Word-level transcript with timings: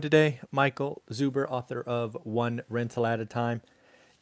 today. 0.00 0.40
Michael 0.50 1.02
Zuber, 1.10 1.46
author 1.50 1.82
of 1.82 2.16
One 2.24 2.62
Rental 2.70 3.06
at 3.06 3.20
a 3.20 3.26
Time. 3.26 3.60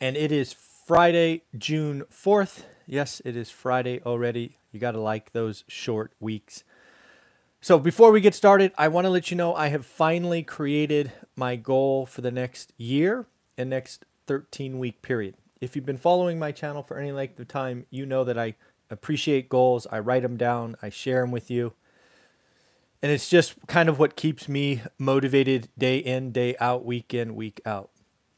And 0.01 0.17
it 0.17 0.33
is 0.33 0.53
Friday, 0.53 1.43
June 1.57 2.03
4th. 2.11 2.65
Yes, 2.89 3.23
it 3.25 3.37
is 3.37 3.53
Friday 3.53 4.01
already. 4.05 4.59
You 4.73 4.81
got 4.81 4.93
to 4.93 5.01
like 5.01 5.31
those 5.31 5.63
short 5.69 6.13
weeks. 6.19 6.65
So 7.61 7.79
before 7.79 8.11
we 8.11 8.21
get 8.21 8.35
started, 8.35 8.73
I 8.77 8.89
want 8.89 9.05
to 9.05 9.11
let 9.11 9.31
you 9.31 9.37
know 9.37 9.55
I 9.55 9.69
have 9.69 9.87
finally 9.87 10.43
created 10.43 11.13
my 11.37 11.55
goal 11.55 12.05
for 12.05 12.21
the 12.21 12.33
next 12.33 12.73
year 12.77 13.27
and 13.57 13.71
next 13.71 14.05
13 14.27 14.77
week 14.81 15.03
period. 15.03 15.37
If 15.61 15.77
you've 15.77 15.87
been 15.87 15.99
following 15.99 16.39
my 16.39 16.51
channel 16.51 16.83
for 16.83 16.99
any 16.99 17.13
length 17.13 17.39
of 17.39 17.47
time, 17.47 17.87
you 17.91 18.07
know 18.07 18.25
that 18.25 18.39
I 18.39 18.57
appreciate 18.91 19.49
goals. 19.49 19.87
I 19.93 20.01
write 20.01 20.23
them 20.23 20.37
down, 20.37 20.75
I 20.83 20.89
share 20.89 21.21
them 21.21 21.31
with 21.31 21.49
you. 21.49 21.75
And 23.03 23.11
it's 23.11 23.29
just 23.29 23.55
kind 23.67 23.89
of 23.89 23.99
what 23.99 24.15
keeps 24.15 24.49
me 24.49 24.83
motivated 24.99 25.69
day 25.79 25.99
in, 25.99 26.33
day 26.33 26.55
out, 26.61 26.85
week 26.85 27.15
in, 27.15 27.35
week 27.35 27.61
out. 27.65 27.91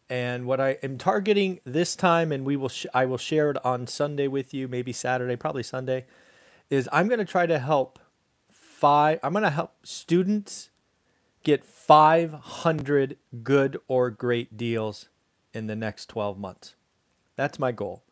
And 0.09 0.47
what 0.47 0.61
I 0.61 0.79
am 0.83 0.99
targeting 0.99 1.61
this 1.65 1.97
time, 1.97 2.31
and 2.31 2.45
we 2.45 2.57
will 2.57 2.71
I 2.93 3.07
will 3.07 3.19
share 3.19 3.51
it 3.51 3.65
on 3.65 3.87
Sunday 3.87 4.29
with 4.29 4.53
you, 4.55 4.69
maybe 4.69 4.93
Saturday, 4.93 5.37
probably 5.37 5.63
Sunday, 5.63 6.05
is 6.71 6.89
I'm 6.93 7.09
going 7.09 7.19
to 7.19 7.25
try 7.25 7.47
to 7.47 7.59
help 7.59 7.99
five. 8.51 9.19
I'm 9.23 9.33
going 9.33 9.43
to 9.43 9.51
help 9.51 9.87
students 9.87 10.71
get 11.43 11.65
500 11.65 13.17
good 13.43 13.81
or 13.89 14.11
great 14.11 14.57
deals 14.57 15.09
in 15.55 15.67
the 15.67 15.75
next 15.77 16.07
12 16.07 16.39
months. 16.39 16.75
That's 17.35 17.59
my 17.59 17.73
goal. 17.73 18.05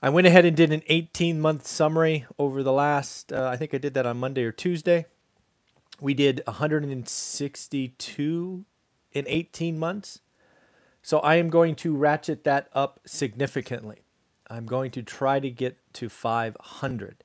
I 0.00 0.10
went 0.10 0.26
ahead 0.26 0.44
and 0.44 0.56
did 0.56 0.72
an 0.72 0.82
18 0.86 1.40
month 1.40 1.66
summary 1.66 2.24
over 2.38 2.62
the 2.62 2.72
last. 2.72 3.32
Uh, 3.32 3.48
I 3.48 3.56
think 3.56 3.74
I 3.74 3.78
did 3.78 3.94
that 3.94 4.06
on 4.06 4.16
Monday 4.18 4.44
or 4.44 4.52
Tuesday 4.52 5.06
we 6.00 6.14
did 6.14 6.42
162 6.46 8.64
in 9.12 9.24
18 9.28 9.78
months. 9.78 10.20
So 11.02 11.18
I 11.20 11.36
am 11.36 11.50
going 11.50 11.76
to 11.76 11.96
ratchet 11.96 12.42
that 12.44 12.68
up 12.72 12.98
significantly. 13.04 14.00
I'm 14.48 14.66
going 14.66 14.90
to 14.92 15.02
try 15.02 15.40
to 15.40 15.50
get 15.50 15.78
to 15.94 16.08
500. 16.08 17.24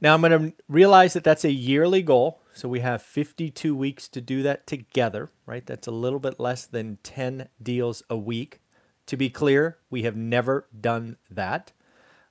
Now 0.00 0.14
I'm 0.14 0.22
going 0.22 0.50
to 0.50 0.56
realize 0.68 1.12
that 1.12 1.24
that's 1.24 1.44
a 1.44 1.52
yearly 1.52 2.02
goal. 2.02 2.40
So 2.52 2.68
we 2.68 2.80
have 2.80 3.02
52 3.02 3.76
weeks 3.76 4.08
to 4.08 4.20
do 4.20 4.42
that 4.42 4.66
together, 4.66 5.30
right? 5.46 5.64
That's 5.64 5.86
a 5.86 5.92
little 5.92 6.18
bit 6.18 6.40
less 6.40 6.66
than 6.66 6.98
10 7.02 7.48
deals 7.62 8.02
a 8.10 8.16
week. 8.16 8.60
To 9.06 9.16
be 9.16 9.30
clear, 9.30 9.78
we 9.88 10.02
have 10.02 10.16
never 10.16 10.66
done 10.78 11.16
that. 11.30 11.72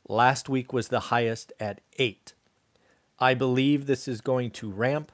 Last 0.07 0.49
week 0.49 0.73
was 0.73 0.87
the 0.87 0.99
highest 1.01 1.53
at 1.59 1.81
eight. 1.97 2.33
I 3.19 3.33
believe 3.33 3.85
this 3.85 4.07
is 4.07 4.21
going 4.21 4.51
to 4.51 4.71
ramp. 4.71 5.11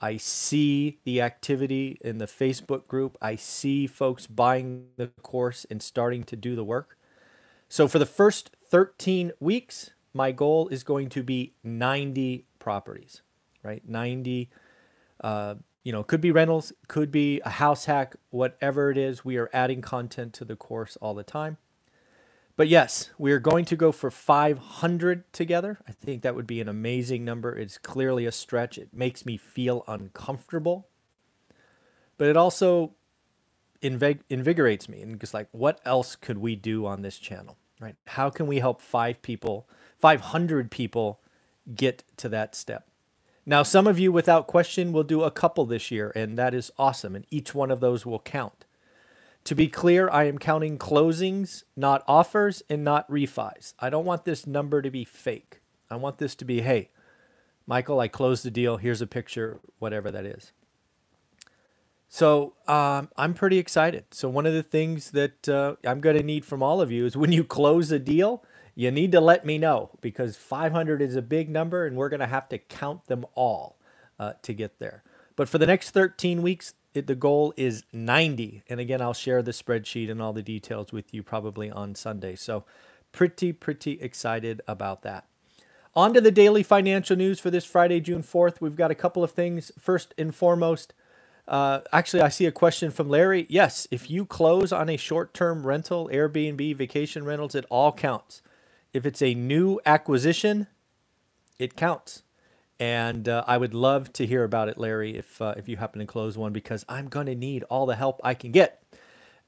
I 0.00 0.16
see 0.16 0.98
the 1.04 1.20
activity 1.20 1.98
in 2.00 2.18
the 2.18 2.26
Facebook 2.26 2.86
group. 2.86 3.16
I 3.20 3.36
see 3.36 3.86
folks 3.86 4.26
buying 4.26 4.86
the 4.96 5.08
course 5.22 5.66
and 5.70 5.82
starting 5.82 6.22
to 6.24 6.36
do 6.36 6.54
the 6.54 6.64
work. 6.64 6.96
So 7.68 7.88
for 7.88 7.98
the 7.98 8.06
first 8.06 8.50
13 8.70 9.32
weeks, 9.40 9.90
my 10.14 10.32
goal 10.32 10.68
is 10.68 10.84
going 10.84 11.08
to 11.10 11.22
be 11.22 11.52
90 11.62 12.46
properties, 12.58 13.22
right? 13.62 13.86
90, 13.86 14.48
uh, 15.22 15.56
you 15.82 15.92
know, 15.92 16.02
could 16.02 16.20
be 16.20 16.30
rentals, 16.30 16.72
could 16.86 17.10
be 17.10 17.40
a 17.44 17.50
house 17.50 17.86
hack, 17.86 18.16
whatever 18.30 18.90
it 18.90 18.98
is. 18.98 19.24
We 19.24 19.36
are 19.36 19.50
adding 19.52 19.80
content 19.80 20.32
to 20.34 20.44
the 20.44 20.56
course 20.56 20.96
all 21.00 21.14
the 21.14 21.24
time. 21.24 21.58
But 22.58 22.66
yes, 22.66 23.10
we're 23.18 23.38
going 23.38 23.64
to 23.66 23.76
go 23.76 23.92
for 23.92 24.10
500 24.10 25.32
together. 25.32 25.78
I 25.86 25.92
think 25.92 26.22
that 26.22 26.34
would 26.34 26.48
be 26.48 26.60
an 26.60 26.68
amazing 26.68 27.24
number. 27.24 27.56
It's 27.56 27.78
clearly 27.78 28.26
a 28.26 28.32
stretch. 28.32 28.76
It 28.78 28.88
makes 28.92 29.24
me 29.24 29.36
feel 29.36 29.84
uncomfortable. 29.86 30.88
But 32.16 32.26
it 32.26 32.36
also 32.36 32.94
invig- 33.80 34.22
invigorates 34.28 34.88
me 34.88 35.02
and 35.02 35.20
just 35.20 35.34
like, 35.34 35.46
what 35.52 35.80
else 35.84 36.16
could 36.16 36.38
we 36.38 36.56
do 36.56 36.84
on 36.84 37.02
this 37.02 37.16
channel, 37.20 37.58
right? 37.80 37.94
How 38.08 38.28
can 38.28 38.48
we 38.48 38.58
help 38.58 38.82
five 38.82 39.22
people, 39.22 39.68
500 40.00 40.68
people 40.68 41.20
get 41.76 42.02
to 42.16 42.28
that 42.28 42.56
step? 42.56 42.88
Now, 43.46 43.62
some 43.62 43.86
of 43.86 44.00
you, 44.00 44.10
without 44.10 44.48
question, 44.48 44.90
will 44.90 45.04
do 45.04 45.22
a 45.22 45.30
couple 45.30 45.64
this 45.64 45.92
year, 45.92 46.10
and 46.16 46.36
that 46.36 46.54
is 46.54 46.72
awesome. 46.76 47.14
And 47.14 47.24
each 47.30 47.54
one 47.54 47.70
of 47.70 47.78
those 47.78 48.04
will 48.04 48.18
count. 48.18 48.64
To 49.48 49.54
be 49.54 49.68
clear, 49.68 50.10
I 50.10 50.24
am 50.24 50.36
counting 50.36 50.76
closings, 50.76 51.62
not 51.74 52.04
offers, 52.06 52.62
and 52.68 52.84
not 52.84 53.10
refis. 53.10 53.72
I 53.80 53.88
don't 53.88 54.04
want 54.04 54.26
this 54.26 54.46
number 54.46 54.82
to 54.82 54.90
be 54.90 55.06
fake. 55.06 55.62
I 55.90 55.96
want 55.96 56.18
this 56.18 56.34
to 56.34 56.44
be, 56.44 56.60
hey, 56.60 56.90
Michael, 57.66 57.98
I 57.98 58.08
closed 58.08 58.44
the 58.44 58.50
deal. 58.50 58.76
Here's 58.76 59.00
a 59.00 59.06
picture, 59.06 59.58
whatever 59.78 60.10
that 60.10 60.26
is. 60.26 60.52
So 62.10 62.56
um, 62.66 63.08
I'm 63.16 63.32
pretty 63.32 63.56
excited. 63.56 64.04
So 64.10 64.28
one 64.28 64.44
of 64.44 64.52
the 64.52 64.62
things 64.62 65.12
that 65.12 65.48
uh, 65.48 65.76
I'm 65.82 66.00
going 66.00 66.18
to 66.18 66.22
need 66.22 66.44
from 66.44 66.62
all 66.62 66.82
of 66.82 66.92
you 66.92 67.06
is 67.06 67.16
when 67.16 67.32
you 67.32 67.42
close 67.42 67.90
a 67.90 67.98
deal, 67.98 68.44
you 68.74 68.90
need 68.90 69.12
to 69.12 69.20
let 69.22 69.46
me 69.46 69.56
know 69.56 69.92
because 70.02 70.36
500 70.36 71.00
is 71.00 71.16
a 71.16 71.22
big 71.22 71.48
number 71.48 71.86
and 71.86 71.96
we're 71.96 72.10
going 72.10 72.20
to 72.20 72.26
have 72.26 72.50
to 72.50 72.58
count 72.58 73.06
them 73.06 73.24
all 73.34 73.78
uh, 74.18 74.34
to 74.42 74.52
get 74.52 74.78
there. 74.78 75.04
But 75.36 75.48
for 75.48 75.56
the 75.56 75.66
next 75.66 75.92
13 75.92 76.42
weeks, 76.42 76.74
it, 76.94 77.06
the 77.06 77.14
goal 77.14 77.52
is 77.56 77.84
90. 77.92 78.62
And 78.68 78.80
again, 78.80 79.00
I'll 79.00 79.14
share 79.14 79.42
the 79.42 79.52
spreadsheet 79.52 80.10
and 80.10 80.20
all 80.20 80.32
the 80.32 80.42
details 80.42 80.92
with 80.92 81.12
you 81.12 81.22
probably 81.22 81.70
on 81.70 81.94
Sunday. 81.94 82.34
So 82.34 82.64
pretty, 83.12 83.52
pretty 83.52 84.00
excited 84.00 84.60
about 84.66 85.02
that. 85.02 85.26
On 85.94 86.14
to 86.14 86.20
the 86.20 86.30
daily 86.30 86.62
financial 86.62 87.16
news 87.16 87.40
for 87.40 87.50
this 87.50 87.64
Friday, 87.64 88.00
June 88.00 88.22
4th. 88.22 88.60
We've 88.60 88.76
got 88.76 88.90
a 88.90 88.94
couple 88.94 89.24
of 89.24 89.32
things. 89.32 89.72
First 89.78 90.14
and 90.16 90.34
foremost, 90.34 90.94
uh, 91.48 91.80
actually, 91.92 92.22
I 92.22 92.28
see 92.28 92.46
a 92.46 92.52
question 92.52 92.90
from 92.90 93.08
Larry. 93.08 93.46
Yes, 93.48 93.88
if 93.90 94.10
you 94.10 94.26
close 94.26 94.72
on 94.72 94.88
a 94.88 94.96
short 94.96 95.32
term 95.32 95.66
rental, 95.66 96.08
Airbnb, 96.12 96.76
vacation 96.76 97.24
rentals, 97.24 97.54
it 97.54 97.64
all 97.70 97.90
counts. 97.90 98.42
If 98.92 99.06
it's 99.06 99.22
a 99.22 99.34
new 99.34 99.80
acquisition, 99.86 100.66
it 101.58 101.74
counts. 101.74 102.22
And 102.80 103.28
uh, 103.28 103.44
I 103.46 103.58
would 103.58 103.74
love 103.74 104.12
to 104.14 104.26
hear 104.26 104.44
about 104.44 104.68
it, 104.68 104.78
Larry, 104.78 105.16
if 105.16 105.42
uh, 105.42 105.54
if 105.56 105.68
you 105.68 105.76
happen 105.76 105.98
to 106.00 106.06
close 106.06 106.38
one, 106.38 106.52
because 106.52 106.84
I'm 106.88 107.08
to 107.08 107.34
need 107.34 107.64
all 107.64 107.86
the 107.86 107.96
help 107.96 108.20
I 108.22 108.34
can 108.34 108.52
get. 108.52 108.82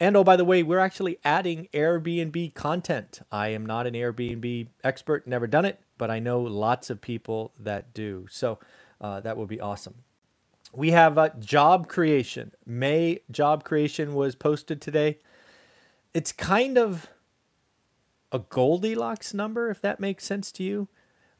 And 0.00 0.16
oh, 0.16 0.24
by 0.24 0.36
the 0.36 0.44
way, 0.46 0.62
we're 0.62 0.78
actually 0.78 1.18
adding 1.24 1.68
Airbnb 1.74 2.54
content. 2.54 3.20
I 3.30 3.48
am 3.48 3.66
not 3.66 3.86
an 3.86 3.92
Airbnb 3.94 4.68
expert, 4.82 5.26
never 5.26 5.46
done 5.46 5.66
it, 5.66 5.78
but 5.98 6.10
I 6.10 6.18
know 6.18 6.40
lots 6.40 6.88
of 6.88 7.02
people 7.02 7.52
that 7.60 7.92
do. 7.92 8.26
So 8.30 8.58
uh, 9.00 9.20
that 9.20 9.36
would 9.36 9.48
be 9.48 9.60
awesome. 9.60 9.96
We 10.72 10.92
have 10.92 11.18
uh, 11.18 11.30
job 11.38 11.86
creation. 11.86 12.52
May 12.64 13.20
job 13.30 13.62
creation 13.62 14.14
was 14.14 14.34
posted 14.34 14.80
today. 14.80 15.18
It's 16.14 16.32
kind 16.32 16.78
of 16.78 17.08
a 18.32 18.38
Goldilocks 18.38 19.34
number, 19.34 19.68
if 19.68 19.82
that 19.82 20.00
makes 20.00 20.24
sense 20.24 20.50
to 20.52 20.62
you. 20.62 20.88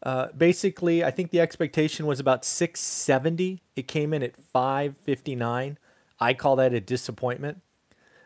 Uh, 0.03 0.29
basically, 0.37 1.05
I 1.05 1.11
think 1.11 1.31
the 1.31 1.41
expectation 1.41 2.07
was 2.07 2.21
about 2.21 2.45
670. 2.45 3.63
It 3.77 3.87
came 3.87 4.15
in 4.15 4.23
at 4.23 4.37
559. 4.37 5.79
I 6.19 6.35
call 6.35 6.57
that 6.57 6.73
a 6.73 6.81
disappointment. 6.81 7.61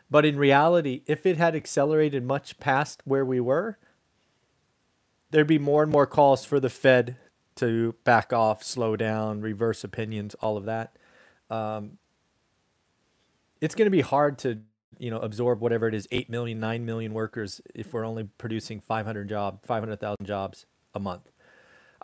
But 0.09 0.25
in 0.25 0.37
reality, 0.37 1.01
if 1.07 1.25
it 1.25 1.37
had 1.37 1.55
accelerated 1.55 2.23
much 2.23 2.59
past 2.59 3.01
where 3.05 3.25
we 3.25 3.39
were, 3.39 3.77
there'd 5.31 5.47
be 5.47 5.59
more 5.59 5.83
and 5.83 5.91
more 5.91 6.05
calls 6.05 6.45
for 6.45 6.59
the 6.59 6.69
Fed 6.69 7.17
to 7.55 7.95
back 8.03 8.31
off, 8.31 8.63
slow 8.63 8.95
down, 8.95 9.41
reverse 9.41 9.83
opinions, 9.83 10.35
all 10.35 10.57
of 10.57 10.65
that. 10.65 10.97
Um, 11.49 11.97
it's 13.61 13.75
going 13.75 13.87
to 13.87 13.91
be 13.91 14.01
hard 14.01 14.37
to 14.39 14.61
you 14.97 15.09
know 15.09 15.19
absorb 15.19 15.59
whatever 15.59 15.87
it 15.87 15.93
is 15.93 16.07
8 16.11 16.29
million 16.29 16.59
9 16.59 16.85
million 16.85 17.13
workers 17.13 17.59
if 17.73 17.93
we're 17.93 18.05
only 18.05 18.23
producing 18.37 18.79
500 18.79 19.27
job 19.27 19.59
500,000 19.65 20.25
jobs 20.25 20.65
a 20.93 20.99
month 20.99 21.29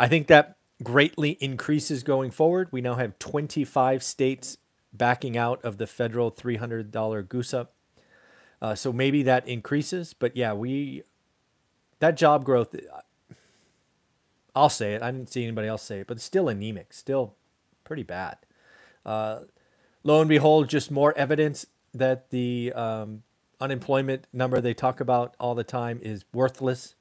I 0.02 0.08
think 0.08 0.26
that 0.28 0.58
greatly 0.82 1.38
increases 1.40 2.02
going 2.02 2.32
forward. 2.32 2.70
We 2.72 2.82
now 2.82 2.96
have 2.96 3.20
25 3.20 4.02
states 4.02 4.58
backing 4.92 5.38
out 5.38 5.64
of 5.64 5.78
the 5.78 5.86
federal 5.86 6.32
$300 6.32 7.30
goose 7.30 7.54
up. 7.54 7.74
Uh, 8.60 8.74
so 8.74 8.92
maybe 8.92 9.22
that 9.22 9.48
increases, 9.48 10.16
but 10.16 10.36
yeah, 10.36 10.54
we 10.54 11.04
that 12.00 12.18
job 12.18 12.44
growth. 12.44 12.76
I'll 14.56 14.70
say 14.70 14.96
it. 14.96 15.04
I 15.04 15.12
didn't 15.12 15.32
see 15.32 15.44
anybody 15.44 15.68
else 15.68 15.84
say 15.84 16.00
it, 16.00 16.08
but 16.08 16.20
still 16.20 16.50
anemic, 16.50 16.94
still 16.94 17.36
pretty 17.84 18.04
bad. 18.04 18.38
Uh, 19.06 19.42
lo 20.04 20.20
and 20.20 20.28
behold, 20.28 20.68
just 20.68 20.90
more 20.90 21.16
evidence 21.16 21.68
that 21.94 22.32
the 22.32 22.74
um, 22.74 23.22
unemployment 23.60 24.26
number 24.34 24.62
they 24.62 24.74
talk 24.74 25.00
about 25.00 25.36
all 25.40 25.54
the 25.54 25.64
time 25.64 26.00
is 26.02 26.26
worthless. 26.34 26.96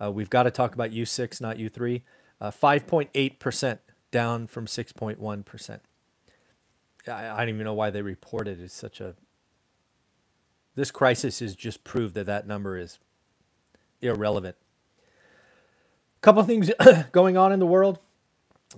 Uh, 0.00 0.12
we've 0.12 0.30
got 0.30 0.42
to 0.42 0.50
talk 0.50 0.74
about 0.74 0.90
U6, 0.90 1.40
not 1.40 1.56
U3. 1.56 2.02
5.8% 2.42 3.72
uh, 3.72 3.76
down 4.10 4.46
from 4.46 4.66
6.1%. 4.66 5.80
I, 7.06 7.28
I 7.28 7.38
don't 7.38 7.48
even 7.50 7.64
know 7.64 7.74
why 7.74 7.90
they 7.90 8.02
report 8.02 8.48
it 8.48 8.60
as 8.60 8.72
such 8.72 9.00
a. 9.00 9.14
This 10.74 10.90
crisis 10.90 11.40
has 11.40 11.56
just 11.56 11.82
proved 11.84 12.14
that 12.14 12.26
that 12.26 12.46
number 12.46 12.78
is 12.78 12.98
irrelevant. 14.00 14.56
A 16.16 16.20
couple 16.20 16.42
things 16.44 16.70
going 17.12 17.36
on 17.36 17.52
in 17.52 17.58
the 17.58 17.66
world. 17.66 17.98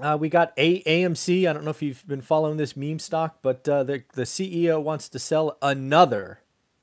Uh, 0.00 0.16
we 0.18 0.28
got 0.28 0.52
a- 0.56 0.82
AMC. 0.84 1.48
I 1.48 1.52
don't 1.52 1.64
know 1.64 1.70
if 1.70 1.82
you've 1.82 2.06
been 2.06 2.20
following 2.20 2.56
this 2.56 2.76
meme 2.76 3.00
stock, 3.00 3.38
but 3.42 3.68
uh, 3.68 3.82
the 3.82 4.04
the 4.14 4.22
CEO 4.22 4.82
wants 4.82 5.08
to 5.10 5.18
sell 5.18 5.58
another 5.60 6.40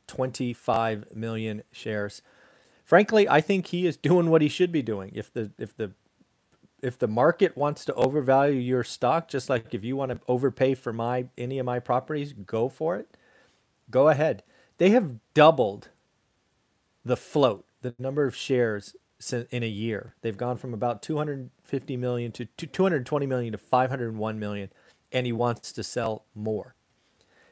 25 0.07 1.15
million 1.15 1.63
shares. 1.71 2.21
Frankly, 2.83 3.27
I 3.27 3.41
think 3.41 3.67
he 3.67 3.87
is 3.87 3.97
doing 3.97 4.29
what 4.29 4.41
he 4.41 4.49
should 4.49 4.71
be 4.71 4.81
doing. 4.81 5.11
If 5.15 5.31
the 5.33 5.51
if 5.57 5.75
the 5.75 5.91
if 6.81 6.97
the 6.97 7.07
market 7.07 7.57
wants 7.57 7.85
to 7.85 7.93
overvalue 7.95 8.59
your 8.59 8.83
stock, 8.83 9.27
just 9.27 9.49
like 9.49 9.73
if 9.73 9.83
you 9.83 9.95
want 9.95 10.11
to 10.11 10.19
overpay 10.27 10.75
for 10.75 10.93
my 10.93 11.25
any 11.37 11.59
of 11.59 11.65
my 11.65 11.79
properties, 11.79 12.33
go 12.33 12.69
for 12.69 12.95
it. 12.95 13.17
Go 13.89 14.09
ahead. 14.09 14.43
They 14.77 14.91
have 14.91 15.15
doubled 15.33 15.89
the 17.03 17.17
float, 17.17 17.65
the 17.81 17.95
number 17.97 18.25
of 18.25 18.35
shares 18.35 18.95
in 19.49 19.63
a 19.63 19.67
year. 19.67 20.13
They've 20.21 20.37
gone 20.37 20.57
from 20.57 20.73
about 20.73 21.01
250 21.01 21.97
million 21.97 22.31
to 22.33 22.45
220 22.45 23.25
million 23.25 23.53
to 23.53 23.57
501 23.57 24.39
million, 24.39 24.69
and 25.11 25.25
he 25.25 25.31
wants 25.31 25.71
to 25.71 25.83
sell 25.83 26.25
more. 26.35 26.75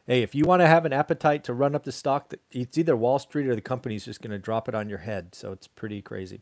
Hey, 0.06 0.22
if 0.22 0.36
you 0.36 0.45
want 0.45 0.62
to 0.62 0.68
have 0.68 0.86
an 0.86 0.94
appetite 0.94 1.44
to 1.45 1.54
run 1.54 1.74
up 1.74 1.83
the 1.83 1.92
stock, 1.92 2.31
it's 2.51 2.77
either 2.77 2.95
Wall 2.95 3.18
Street 3.18 3.48
or 3.48 3.56
the 3.56 3.62
company's 3.62 4.06
just 4.06 4.22
going 4.22 4.30
to 4.31 4.38
drop 4.38 4.69
it 4.69 4.75
on 4.75 4.88
your 4.88 5.00
head. 5.00 5.33
So 5.33 5.51
it's 5.51 5.68
pretty 5.68 6.04
crazy. 6.04 6.42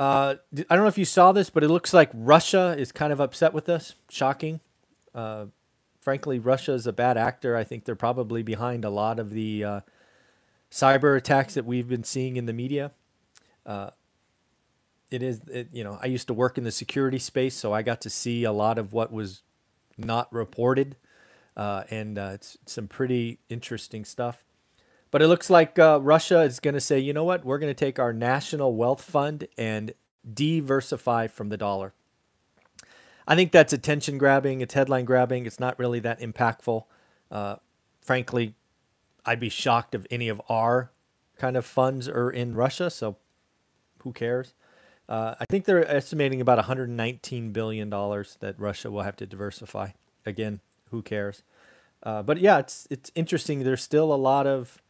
Uh, 0.00 0.36
I 0.56 0.74
don't 0.74 0.84
know 0.84 0.88
if 0.88 0.96
you 0.96 1.04
saw 1.04 1.30
this, 1.30 1.50
but 1.50 1.62
it 1.62 1.68
looks 1.68 1.92
like 1.92 2.10
Russia 2.14 2.74
is 2.78 2.90
kind 2.90 3.12
of 3.12 3.20
upset 3.20 3.52
with 3.52 3.68
us. 3.68 3.94
Shocking. 4.08 4.60
Uh, 5.14 5.46
frankly, 6.00 6.38
Russia 6.38 6.72
is 6.72 6.86
a 6.86 6.92
bad 6.92 7.18
actor. 7.18 7.54
I 7.54 7.64
think 7.64 7.84
they're 7.84 7.94
probably 7.94 8.42
behind 8.42 8.86
a 8.86 8.88
lot 8.88 9.18
of 9.18 9.28
the 9.28 9.62
uh, 9.62 9.80
cyber 10.70 11.18
attacks 11.18 11.52
that 11.52 11.66
we've 11.66 11.86
been 11.86 12.02
seeing 12.02 12.38
in 12.38 12.46
the 12.46 12.54
media. 12.54 12.92
Uh, 13.66 13.90
it 15.10 15.22
is, 15.22 15.42
it, 15.48 15.68
you 15.70 15.84
know, 15.84 15.98
I 16.02 16.06
used 16.06 16.28
to 16.28 16.34
work 16.34 16.56
in 16.56 16.64
the 16.64 16.72
security 16.72 17.18
space, 17.18 17.54
so 17.54 17.74
I 17.74 17.82
got 17.82 18.00
to 18.00 18.08
see 18.08 18.44
a 18.44 18.52
lot 18.52 18.78
of 18.78 18.94
what 18.94 19.12
was 19.12 19.42
not 19.98 20.32
reported, 20.32 20.96
uh, 21.58 21.84
and 21.90 22.16
uh, 22.16 22.30
it's 22.32 22.56
some 22.64 22.88
pretty 22.88 23.38
interesting 23.50 24.06
stuff. 24.06 24.44
But 25.10 25.22
it 25.22 25.28
looks 25.28 25.50
like 25.50 25.78
uh, 25.78 25.98
Russia 26.00 26.42
is 26.42 26.60
going 26.60 26.74
to 26.74 26.80
say, 26.80 26.98
you 26.98 27.12
know 27.12 27.24
what, 27.24 27.44
we're 27.44 27.58
going 27.58 27.74
to 27.74 27.84
take 27.84 27.98
our 27.98 28.12
national 28.12 28.74
wealth 28.74 29.02
fund 29.02 29.48
and 29.58 29.92
diversify 30.32 31.26
from 31.26 31.48
the 31.48 31.56
dollar. 31.56 31.92
I 33.26 33.34
think 33.34 33.52
that's 33.52 33.72
attention 33.72 34.18
grabbing, 34.18 34.60
it's 34.60 34.74
headline 34.74 35.04
grabbing. 35.04 35.46
It's 35.46 35.60
not 35.60 35.78
really 35.78 36.00
that 36.00 36.20
impactful. 36.20 36.84
Uh, 37.30 37.56
frankly, 38.00 38.54
I'd 39.24 39.40
be 39.40 39.48
shocked 39.48 39.94
if 39.94 40.06
any 40.10 40.28
of 40.28 40.40
our 40.48 40.90
kind 41.38 41.56
of 41.56 41.64
funds 41.64 42.08
are 42.08 42.30
in 42.30 42.54
Russia. 42.54 42.90
So 42.90 43.16
who 44.02 44.12
cares? 44.12 44.54
Uh, 45.08 45.34
I 45.40 45.44
think 45.46 45.64
they're 45.64 45.88
estimating 45.88 46.40
about 46.40 46.58
119 46.58 47.52
billion 47.52 47.90
dollars 47.90 48.36
that 48.40 48.58
Russia 48.58 48.90
will 48.90 49.02
have 49.02 49.16
to 49.16 49.26
diversify. 49.26 49.90
Again, 50.24 50.60
who 50.90 51.02
cares? 51.02 51.42
Uh, 52.02 52.22
but 52.22 52.38
yeah, 52.38 52.58
it's 52.58 52.86
it's 52.90 53.10
interesting. 53.14 53.64
There's 53.64 53.82
still 53.82 54.12
a 54.12 54.16
lot 54.16 54.46
of 54.46 54.80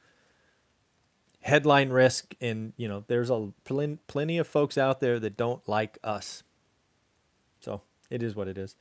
headline 1.41 1.91
risk, 1.91 2.35
and 2.41 2.73
you 2.77 2.89
know, 2.89 3.05
there's 3.07 3.31
a 3.31 3.49
pl- 3.65 3.99
plenty 4.07 4.39
of 4.39 4.47
folks 4.47 4.77
out 4.77 5.01
there 5.01 5.19
that 5.19 5.37
don't 5.37 5.67
like 5.69 5.99
us. 6.05 6.43
So 7.61 7.83
it 8.11 8.23
is 8.23 8.35
what 8.35 8.49
it 8.49 8.59
is. 8.59 8.77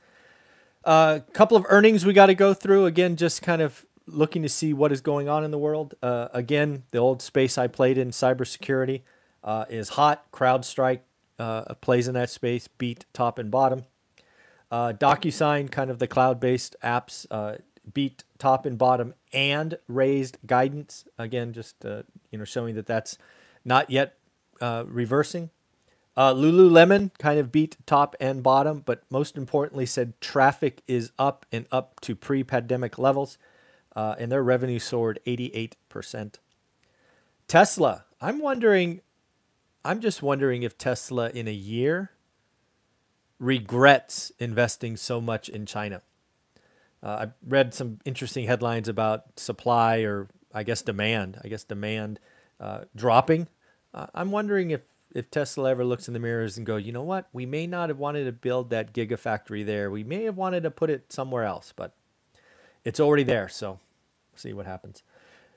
A 0.84 0.88
uh, 0.88 1.20
couple 1.32 1.56
of 1.56 1.66
earnings 1.68 2.06
we 2.06 2.12
got 2.12 2.26
to 2.26 2.34
go 2.34 2.54
through. 2.54 2.86
Again, 2.86 3.16
just 3.16 3.42
kind 3.42 3.60
of 3.60 3.84
looking 4.06 4.42
to 4.42 4.48
see 4.48 4.72
what 4.72 4.92
is 4.92 5.00
going 5.00 5.28
on 5.28 5.44
in 5.44 5.50
the 5.50 5.58
world. 5.58 5.94
Uh, 6.02 6.28
again, 6.32 6.84
the 6.90 6.98
old 6.98 7.22
space 7.22 7.58
I 7.58 7.66
played 7.66 7.98
in, 7.98 8.10
cybersecurity, 8.10 9.02
uh, 9.44 9.66
is 9.68 9.90
hot. 9.90 10.30
CrowdStrike 10.32 11.00
uh, 11.38 11.74
plays 11.74 12.08
in 12.08 12.14
that 12.14 12.30
space, 12.30 12.68
beat 12.68 13.04
top 13.12 13.38
and 13.38 13.50
bottom. 13.50 13.84
Uh, 14.70 14.92
DocuSign, 14.92 15.70
kind 15.70 15.90
of 15.90 15.98
the 15.98 16.06
cloud-based 16.06 16.76
apps, 16.82 17.26
uh, 17.30 17.56
beat 17.94 18.24
top 18.38 18.66
and 18.66 18.78
bottom 18.78 19.14
and 19.32 19.78
raised 19.88 20.38
guidance. 20.46 21.04
Again, 21.18 21.52
just 21.52 21.84
uh, 21.84 22.02
you 22.30 22.38
know, 22.38 22.44
showing 22.44 22.74
that 22.76 22.86
that's 22.86 23.18
not 23.64 23.90
yet 23.90 24.16
uh, 24.60 24.84
reversing. 24.86 25.50
Lululemon 26.16 27.10
kind 27.18 27.38
of 27.40 27.50
beat 27.50 27.76
top 27.86 28.14
and 28.20 28.42
bottom, 28.42 28.82
but 28.84 29.02
most 29.10 29.36
importantly, 29.36 29.86
said 29.86 30.20
traffic 30.20 30.82
is 30.86 31.12
up 31.18 31.46
and 31.52 31.66
up 31.72 32.00
to 32.00 32.14
pre-pandemic 32.14 32.98
levels 32.98 33.38
uh, 33.96 34.14
and 34.18 34.30
their 34.30 34.42
revenue 34.42 34.78
soared 34.78 35.18
88%. 35.26 36.34
Tesla, 37.48 38.04
I'm 38.20 38.40
wondering, 38.40 39.00
I'm 39.84 40.00
just 40.00 40.22
wondering 40.22 40.62
if 40.62 40.78
Tesla 40.78 41.30
in 41.30 41.48
a 41.48 41.52
year 41.52 42.10
regrets 43.38 44.30
investing 44.38 44.96
so 44.96 45.20
much 45.20 45.48
in 45.48 45.66
China. 45.66 46.02
Uh, 47.02 47.26
I 47.26 47.28
read 47.46 47.74
some 47.74 47.98
interesting 48.04 48.46
headlines 48.46 48.88
about 48.88 49.38
supply 49.38 49.98
or 49.98 50.28
I 50.52 50.62
guess 50.62 50.82
demand, 50.82 51.38
I 51.42 51.48
guess 51.48 51.64
demand 51.64 52.20
uh, 52.58 52.80
dropping. 52.94 53.48
Uh, 53.94 54.06
I'm 54.14 54.30
wondering 54.30 54.70
if, 54.70 54.82
if 55.14 55.30
Tesla 55.30 55.70
ever 55.70 55.84
looks 55.84 56.08
in 56.08 56.14
the 56.14 56.20
mirrors 56.20 56.56
and 56.56 56.66
go, 56.66 56.76
you 56.76 56.92
know 56.92 57.02
what, 57.02 57.28
we 57.32 57.46
may 57.46 57.66
not 57.66 57.88
have 57.88 57.98
wanted 57.98 58.24
to 58.24 58.32
build 58.32 58.70
that 58.70 58.92
gigafactory 58.92 59.64
there. 59.64 59.90
We 59.90 60.04
may 60.04 60.24
have 60.24 60.36
wanted 60.36 60.62
to 60.64 60.70
put 60.70 60.90
it 60.90 61.12
somewhere 61.12 61.44
else, 61.44 61.72
but 61.74 61.94
it's 62.84 63.00
already 63.00 63.24
there, 63.24 63.48
so 63.48 63.78
see 64.34 64.52
what 64.52 64.66
happens. 64.66 65.02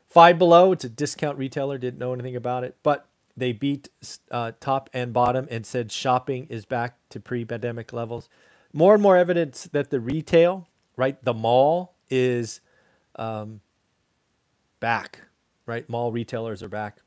Five 0.08 0.38
Below, 0.38 0.72
it's 0.72 0.84
a 0.84 0.90
discount 0.90 1.38
retailer, 1.38 1.78
didn't 1.78 2.00
know 2.00 2.14
anything 2.14 2.36
about 2.36 2.64
it, 2.64 2.76
but 2.84 3.08
they 3.36 3.52
beat 3.52 3.90
uh, 4.30 4.52
top 4.60 4.90
and 4.94 5.12
bottom 5.12 5.48
and 5.50 5.66
said 5.66 5.92
shopping 5.92 6.46
is 6.50 6.66
back 6.66 6.98
to 7.10 7.20
pre 7.20 7.46
pandemic 7.46 7.92
levels. 7.94 8.30
More 8.72 8.94
and 8.94 9.02
more 9.02 9.18
evidence 9.18 9.64
that 9.72 9.90
the 9.90 10.00
retail, 10.00 10.68
right, 10.96 11.22
the 11.24 11.34
mall 11.34 11.96
is 12.10 12.62
um, 13.16 13.62
back, 14.80 15.22
right? 15.66 15.88
Mall 15.90 16.12
retailers 16.12 16.62
are 16.62 16.70
back. 16.70 16.98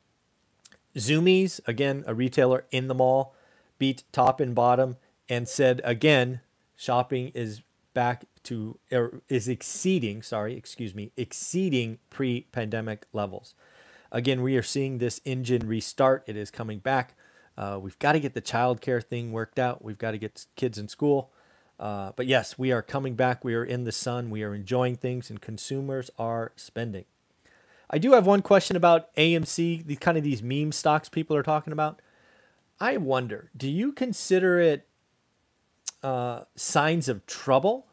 Zumiez, 0.97 1.61
again, 1.67 2.05
a 2.07 2.15
retailer 2.15 2.65
in 2.71 2.89
the 2.89 2.95
mall, 2.95 3.35
beat 3.79 4.05
top 4.13 4.41
and 4.41 4.55
bottom 4.55 4.97
and 5.29 5.49
said 5.49 5.81
again, 5.85 6.41
shopping 6.77 7.33
is 7.35 7.63
back 7.95 8.25
to 8.45 8.79
er, 8.93 9.23
is 9.29 9.49
exceeding, 9.49 10.23
sorry, 10.23 10.57
excuse 10.57 10.95
me, 10.95 11.13
exceeding 11.17 11.99
pre-pandemic 12.11 13.07
levels. 13.13 13.55
Again, 14.13 14.43
we 14.43 14.57
are 14.57 14.63
seeing 14.63 14.99
this 14.99 15.21
engine 15.25 15.67
restart. 15.67 16.23
It 16.27 16.37
is 16.37 16.51
coming 16.51 16.79
back. 16.79 17.15
Uh, 17.59 17.79
we've 17.81 17.99
got 17.99 18.13
to 18.13 18.21
get 18.21 18.35
the 18.35 18.43
childcare 18.43 19.03
thing 19.03 19.33
worked 19.33 19.59
out. 19.59 19.85
We've 19.85 19.99
got 19.99 20.13
to 20.13 20.19
get 20.19 20.47
kids 20.57 20.79
in 20.79 20.89
school. 20.89 21.33
Uh, 21.79 22.13
but 22.17 22.27
yes, 22.27 22.59
we 22.59 22.73
are 22.73 22.83
coming 22.83 23.15
back. 23.15 23.45
We 23.45 23.55
are 23.55 23.65
in 23.65 23.85
the 23.85 23.93
sun. 23.93 24.31
We 24.31 24.43
are 24.43 24.55
enjoying 24.55 24.97
things, 24.97 25.31
and 25.31 25.41
consumers 25.41 26.11
are 26.19 26.53
spending. 26.57 27.05
I 27.89 27.99
do 27.99 28.13
have 28.13 28.27
one 28.27 28.43
question 28.43 28.77
about 28.77 29.15
AMC, 29.17 29.87
the 29.87 29.97
kind 29.97 30.19
of 30.19 30.25
these 30.25 30.43
meme 30.43 30.73
stocks 30.73 31.09
people 31.09 31.37
are 31.37 31.43
talking 31.43 31.73
about. 31.73 32.01
I 32.81 32.97
wonder, 32.97 33.51
do 33.57 33.71
you 33.71 33.93
consider 33.93 34.59
it 34.59 34.89
uh, 36.03 36.43
signs 36.57 37.09
of 37.09 37.25
trouble 37.27 37.87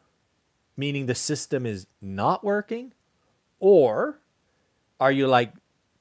meaning 0.75 1.05
the 1.05 1.15
system 1.15 1.65
is 1.65 1.87
not 2.01 2.43
working? 2.43 2.93
Or 3.59 4.19
are 4.99 5.11
you 5.11 5.27
like, 5.27 5.53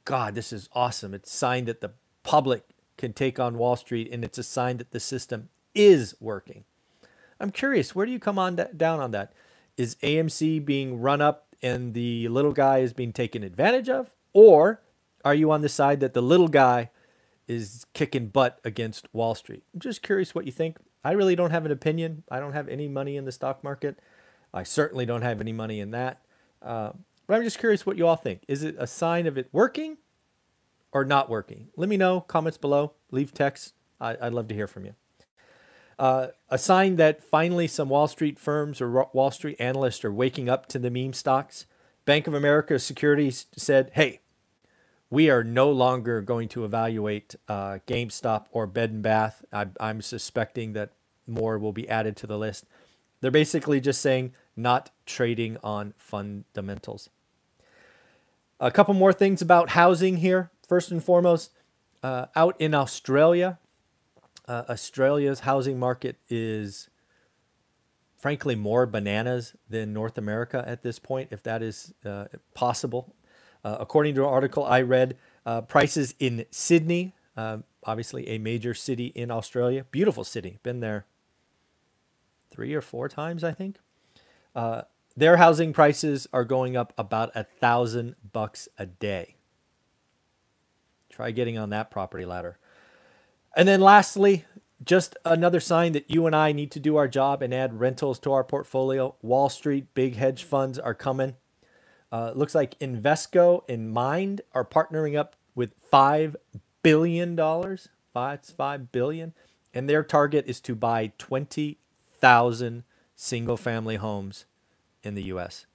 God, 0.04 0.34
this 0.34 0.52
is 0.52 0.68
awesome. 0.72 1.14
It's 1.14 1.32
a 1.32 1.36
sign 1.36 1.66
that 1.66 1.80
the 1.80 1.92
public 2.22 2.64
can 2.96 3.12
take 3.12 3.38
on 3.38 3.58
Wall 3.58 3.76
Street 3.76 4.08
and 4.10 4.24
it's 4.24 4.38
a 4.38 4.42
sign 4.42 4.78
that 4.78 4.90
the 4.90 5.00
system 5.00 5.48
is 5.74 6.14
working. 6.20 6.64
I'm 7.42 7.50
curious, 7.50 7.92
where 7.92 8.06
do 8.06 8.12
you 8.12 8.20
come 8.20 8.38
on 8.38 8.54
down 8.76 9.00
on 9.00 9.10
that? 9.10 9.32
Is 9.76 9.96
AMC 9.96 10.64
being 10.64 11.00
run 11.00 11.20
up 11.20 11.48
and 11.60 11.92
the 11.92 12.28
little 12.28 12.52
guy 12.52 12.78
is 12.78 12.92
being 12.92 13.12
taken 13.12 13.42
advantage 13.42 13.88
of? 13.88 14.14
Or 14.32 14.80
are 15.24 15.34
you 15.34 15.50
on 15.50 15.60
the 15.60 15.68
side 15.68 15.98
that 16.00 16.14
the 16.14 16.22
little 16.22 16.46
guy 16.46 16.90
is 17.48 17.84
kicking 17.94 18.28
butt 18.28 18.60
against 18.64 19.12
Wall 19.12 19.34
Street? 19.34 19.64
I'm 19.74 19.80
just 19.80 20.02
curious 20.02 20.36
what 20.36 20.46
you 20.46 20.52
think. 20.52 20.76
I 21.04 21.12
really 21.12 21.34
don't 21.34 21.50
have 21.50 21.66
an 21.66 21.72
opinion. 21.72 22.22
I 22.30 22.38
don't 22.38 22.52
have 22.52 22.68
any 22.68 22.86
money 22.86 23.16
in 23.16 23.24
the 23.24 23.32
stock 23.32 23.64
market. 23.64 23.98
I 24.54 24.62
certainly 24.62 25.04
don't 25.04 25.22
have 25.22 25.40
any 25.40 25.52
money 25.52 25.80
in 25.80 25.90
that. 25.90 26.22
Uh, 26.62 26.92
but 27.26 27.34
I'm 27.34 27.42
just 27.42 27.58
curious 27.58 27.84
what 27.84 27.98
you 27.98 28.06
all 28.06 28.16
think. 28.16 28.42
Is 28.46 28.62
it 28.62 28.76
a 28.78 28.86
sign 28.86 29.26
of 29.26 29.36
it 29.36 29.48
working 29.50 29.96
or 30.92 31.04
not 31.04 31.28
working? 31.28 31.68
Let 31.76 31.88
me 31.88 31.96
know. 31.96 32.20
Comments 32.20 32.56
below. 32.56 32.92
Leave 33.10 33.34
text. 33.34 33.74
I, 34.00 34.14
would 34.22 34.34
love 34.34 34.48
to 34.48 34.54
hear 34.54 34.68
from 34.68 34.84
you. 34.84 34.94
Uh, 36.02 36.32
a 36.50 36.58
sign 36.58 36.96
that 36.96 37.22
finally 37.22 37.68
some 37.68 37.88
Wall 37.88 38.08
Street 38.08 38.36
firms 38.36 38.80
or 38.80 39.06
Wall 39.12 39.30
Street 39.30 39.54
analysts 39.60 40.04
are 40.04 40.12
waking 40.12 40.48
up 40.48 40.66
to 40.66 40.80
the 40.80 40.90
meme 40.90 41.12
stocks. 41.12 41.64
Bank 42.04 42.26
of 42.26 42.34
America 42.34 42.76
Securities 42.80 43.46
said, 43.56 43.88
hey, 43.94 44.18
we 45.10 45.30
are 45.30 45.44
no 45.44 45.70
longer 45.70 46.20
going 46.20 46.48
to 46.48 46.64
evaluate 46.64 47.36
uh, 47.46 47.78
GameStop 47.86 48.46
or 48.50 48.66
Bed 48.66 48.90
and 48.90 49.00
Bath. 49.00 49.44
I, 49.52 49.66
I'm 49.78 50.02
suspecting 50.02 50.72
that 50.72 50.90
more 51.28 51.56
will 51.56 51.72
be 51.72 51.88
added 51.88 52.16
to 52.16 52.26
the 52.26 52.36
list. 52.36 52.64
They're 53.20 53.30
basically 53.30 53.80
just 53.80 54.00
saying 54.00 54.32
not 54.56 54.90
trading 55.06 55.56
on 55.62 55.94
fundamentals. 55.96 57.10
A 58.58 58.72
couple 58.72 58.94
more 58.94 59.12
things 59.12 59.40
about 59.40 59.68
housing 59.68 60.16
here. 60.16 60.50
First 60.66 60.90
and 60.90 61.04
foremost, 61.04 61.52
uh, 62.02 62.26
out 62.34 62.60
in 62.60 62.74
Australia, 62.74 63.60
uh, 64.48 64.64
Australia's 64.68 65.40
housing 65.40 65.78
market 65.78 66.16
is 66.28 66.88
frankly, 68.22 68.54
more 68.54 68.86
bananas 68.86 69.56
than 69.68 69.92
North 69.92 70.16
America 70.16 70.62
at 70.64 70.84
this 70.84 71.00
point, 71.00 71.28
if 71.32 71.42
that 71.42 71.60
is 71.60 71.92
uh, 72.04 72.26
possible. 72.54 73.16
Uh, 73.64 73.76
according 73.80 74.14
to 74.14 74.22
an 74.22 74.28
article 74.28 74.64
I 74.64 74.80
read, 74.80 75.16
uh, 75.44 75.62
prices 75.62 76.14
in 76.20 76.46
Sydney, 76.52 77.14
uh, 77.36 77.58
obviously 77.82 78.28
a 78.28 78.38
major 78.38 78.74
city 78.74 79.06
in 79.06 79.32
Australia, 79.32 79.86
beautiful 79.90 80.22
city, 80.22 80.60
been 80.62 80.78
there 80.78 81.04
three 82.48 82.72
or 82.74 82.80
four 82.80 83.08
times, 83.08 83.42
I 83.42 83.50
think. 83.50 83.78
Uh, 84.54 84.82
their 85.16 85.38
housing 85.38 85.72
prices 85.72 86.28
are 86.32 86.44
going 86.44 86.76
up 86.76 86.92
about 86.96 87.32
a 87.34 87.42
thousand 87.42 88.14
bucks 88.32 88.68
a 88.78 88.86
day. 88.86 89.34
Try 91.10 91.32
getting 91.32 91.58
on 91.58 91.70
that 91.70 91.90
property 91.90 92.24
ladder. 92.24 92.56
And 93.54 93.68
then 93.68 93.80
lastly, 93.80 94.44
just 94.84 95.16
another 95.24 95.60
sign 95.60 95.92
that 95.92 96.10
you 96.10 96.26
and 96.26 96.34
I 96.34 96.52
need 96.52 96.70
to 96.72 96.80
do 96.80 96.96
our 96.96 97.08
job 97.08 97.42
and 97.42 97.52
add 97.52 97.78
rentals 97.78 98.18
to 98.20 98.32
our 98.32 98.44
portfolio. 98.44 99.14
Wall 99.22 99.48
Street 99.48 99.94
big 99.94 100.16
hedge 100.16 100.44
funds 100.44 100.78
are 100.78 100.94
coming. 100.94 101.36
Uh, 102.10 102.32
looks 102.34 102.54
like 102.54 102.78
Invesco 102.78 103.62
and 103.68 103.92
Mynd 103.92 104.42
are 104.52 104.64
partnering 104.64 105.18
up 105.18 105.36
with 105.54 105.72
five 105.90 106.36
billion 106.82 107.36
dollars. 107.36 107.88
Five, 108.12 108.40
it's 108.40 108.50
five 108.50 108.92
billion, 108.92 109.32
and 109.72 109.88
their 109.88 110.02
target 110.02 110.44
is 110.46 110.60
to 110.60 110.74
buy 110.74 111.12
twenty 111.16 111.78
thousand 112.20 112.84
single-family 113.14 113.96
homes 113.96 114.44
in 115.02 115.14
the 115.14 115.24
U.S. 115.24 115.66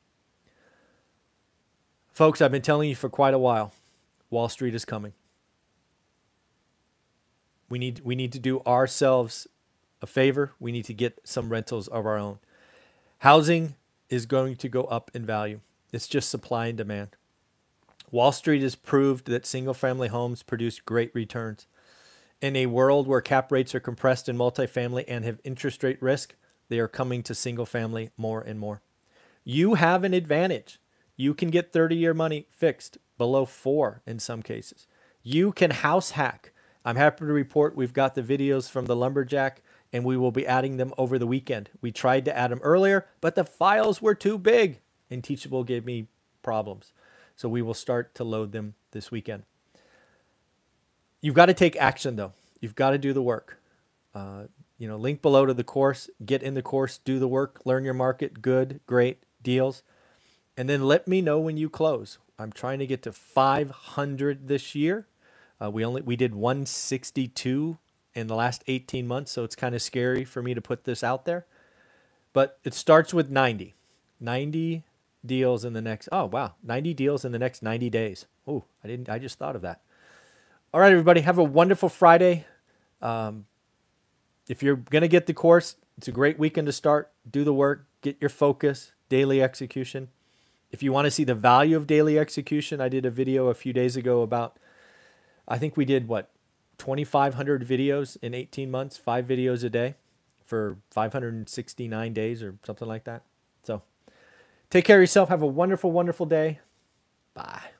Folks, 2.11 2.41
I've 2.41 2.51
been 2.51 2.61
telling 2.61 2.89
you 2.89 2.95
for 2.95 3.09
quite 3.09 3.33
a 3.33 3.39
while. 3.39 3.73
Wall 4.29 4.49
Street 4.49 4.75
is 4.75 4.85
coming. 4.85 5.13
We 7.69 7.79
need 7.79 8.01
we 8.03 8.15
need 8.15 8.31
to 8.33 8.39
do 8.39 8.61
ourselves 8.61 9.47
a 10.01 10.07
favor. 10.07 10.53
We 10.59 10.71
need 10.71 10.85
to 10.85 10.93
get 10.93 11.19
some 11.23 11.49
rentals 11.49 11.87
of 11.87 12.05
our 12.05 12.17
own. 12.17 12.39
Housing 13.19 13.75
is 14.09 14.25
going 14.25 14.55
to 14.57 14.69
go 14.69 14.83
up 14.85 15.11
in 15.13 15.25
value. 15.25 15.59
It's 15.91 16.07
just 16.07 16.29
supply 16.29 16.67
and 16.67 16.77
demand. 16.77 17.09
Wall 18.11 18.31
Street 18.31 18.61
has 18.61 18.75
proved 18.75 19.25
that 19.25 19.45
single 19.45 19.73
family 19.73 20.07
homes 20.07 20.43
produce 20.43 20.79
great 20.79 21.13
returns. 21.13 21.67
In 22.39 22.55
a 22.55 22.67
world 22.67 23.07
where 23.07 23.19
cap 23.19 23.51
rates 23.51 23.73
are 23.75 23.79
compressed 23.79 24.29
in 24.29 24.37
multifamily 24.37 25.03
and 25.07 25.25
have 25.25 25.39
interest 25.43 25.83
rate 25.83 26.01
risk, 26.01 26.35
they 26.69 26.79
are 26.79 26.87
coming 26.87 27.23
to 27.23 27.35
single 27.35 27.65
family 27.65 28.11
more 28.15 28.41
and 28.41 28.59
more. 28.59 28.81
You 29.43 29.73
have 29.73 30.03
an 30.03 30.13
advantage. 30.13 30.79
You 31.15 31.33
can 31.33 31.49
get 31.49 31.73
30 31.73 31.95
year 31.95 32.13
money 32.13 32.45
fixed 32.51 32.97
below 33.17 33.45
four 33.45 34.01
in 34.05 34.19
some 34.19 34.43
cases. 34.43 34.87
You 35.23 35.51
can 35.51 35.71
house 35.71 36.11
hack 36.11 36.53
I'm 36.87 36.95
happy 36.95 37.25
to 37.25 37.33
report 37.33 37.75
we've 37.75 37.91
got 37.91 38.15
the 38.15 38.23
videos 38.23 38.69
from 38.69 38.85
the 38.85 38.95
Lumberjack 38.95 39.61
and 39.91 40.05
we 40.05 40.15
will 40.15 40.31
be 40.31 40.47
adding 40.47 40.77
them 40.77 40.93
over 40.97 41.19
the 41.19 41.27
weekend. 41.27 41.69
We 41.81 41.91
tried 41.91 42.23
to 42.23 42.37
add 42.37 42.49
them 42.49 42.61
earlier, 42.63 43.05
but 43.19 43.35
the 43.35 43.43
files 43.43 44.01
were 44.01 44.15
too 44.15 44.37
big 44.37 44.79
and 45.09 45.21
Teachable 45.21 45.65
gave 45.65 45.83
me 45.83 46.07
problems. 46.41 46.93
So 47.35 47.49
we 47.49 47.61
will 47.61 47.73
start 47.73 48.15
to 48.15 48.23
load 48.23 48.53
them 48.53 48.75
this 48.91 49.11
weekend. 49.11 49.43
You've 51.19 51.35
got 51.35 51.47
to 51.47 51.53
take 51.53 51.75
action 51.75 52.15
though. 52.15 52.31
You've 52.61 52.75
got 52.75 52.91
to 52.91 52.97
do 52.97 53.11
the 53.11 53.21
work. 53.21 53.59
Uh, 54.15 54.43
you 54.77 54.87
know, 54.87 54.95
link 54.95 55.21
below 55.21 55.45
to 55.45 55.53
the 55.53 55.65
course, 55.65 56.09
get 56.25 56.41
in 56.41 56.53
the 56.53 56.61
course, 56.61 56.99
do 56.99 57.19
the 57.19 57.27
work, 57.27 57.59
learn 57.65 57.83
your 57.83 57.95
market, 57.95 58.41
good, 58.41 58.79
great 58.87 59.23
deals. 59.43 59.83
And 60.55 60.69
then 60.69 60.83
let 60.83 61.05
me 61.05 61.21
know 61.21 61.37
when 61.37 61.57
you 61.57 61.69
close. 61.69 62.17
I'm 62.39 62.53
trying 62.53 62.79
to 62.79 62.87
get 62.87 63.01
to 63.01 63.11
500 63.11 64.47
this 64.47 64.73
year. 64.73 65.05
Uh, 65.61 65.71
we 65.71 65.83
only 65.83 66.01
we 66.01 66.15
did 66.15 66.35
162 66.35 67.77
in 68.13 68.27
the 68.27 68.35
last 68.35 68.63
18 68.67 69.07
months, 69.07 69.31
so 69.31 69.43
it's 69.43 69.55
kind 69.55 69.75
of 69.75 69.81
scary 69.81 70.25
for 70.25 70.41
me 70.41 70.53
to 70.53 70.61
put 70.61 70.83
this 70.83 71.03
out 71.03 71.25
there. 71.25 71.45
But 72.33 72.59
it 72.63 72.73
starts 72.73 73.13
with 73.13 73.31
90. 73.31 73.73
90 74.19 74.83
deals 75.25 75.65
in 75.65 75.73
the 75.73 75.81
next 75.81 76.09
Oh, 76.11 76.25
wow. 76.25 76.53
90 76.63 76.93
deals 76.93 77.25
in 77.25 77.31
the 77.31 77.39
next 77.39 77.61
90 77.61 77.89
days. 77.89 78.25
Oh, 78.47 78.65
I 78.83 78.87
didn't 78.87 79.09
I 79.09 79.19
just 79.19 79.37
thought 79.37 79.55
of 79.55 79.61
that. 79.61 79.81
All 80.73 80.81
right, 80.81 80.91
everybody, 80.91 81.21
have 81.21 81.37
a 81.37 81.43
wonderful 81.43 81.89
Friday. 81.89 82.45
Um, 83.01 83.45
if 84.49 84.61
you're 84.61 84.75
going 84.75 85.01
to 85.01 85.07
get 85.07 85.25
the 85.25 85.33
course, 85.33 85.75
it's 85.97 86.07
a 86.07 86.11
great 86.11 86.37
weekend 86.37 86.67
to 86.67 86.71
start. 86.73 87.11
Do 87.29 87.43
the 87.43 87.53
work, 87.53 87.85
get 88.01 88.17
your 88.19 88.29
focus, 88.29 88.91
daily 89.09 89.41
execution. 89.41 90.09
If 90.71 90.83
you 90.83 90.91
want 90.91 91.05
to 91.05 91.11
see 91.11 91.23
the 91.23 91.35
value 91.35 91.77
of 91.77 91.87
daily 91.87 92.19
execution, 92.19 92.81
I 92.81 92.89
did 92.89 93.05
a 93.05 93.09
video 93.09 93.47
a 93.47 93.53
few 93.53 93.73
days 93.73 93.95
ago 93.95 94.21
about 94.21 94.57
I 95.47 95.57
think 95.57 95.77
we 95.77 95.85
did 95.85 96.07
what 96.07 96.29
2,500 96.77 97.67
videos 97.67 98.17
in 98.21 98.33
18 98.33 98.69
months, 98.69 98.97
five 98.97 99.25
videos 99.25 99.63
a 99.63 99.69
day 99.69 99.95
for 100.45 100.77
569 100.91 102.13
days 102.13 102.43
or 102.43 102.55
something 102.63 102.87
like 102.87 103.03
that. 103.05 103.23
So 103.63 103.81
take 104.69 104.85
care 104.85 104.97
of 104.97 105.01
yourself. 105.01 105.29
Have 105.29 105.41
a 105.41 105.47
wonderful, 105.47 105.91
wonderful 105.91 106.25
day. 106.25 106.59
Bye. 107.33 107.76